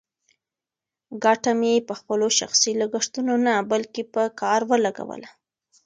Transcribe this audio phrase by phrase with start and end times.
[1.23, 5.29] ګټه مې په خپلو شخصي لګښتونو نه، بلکې په کار ولګوله.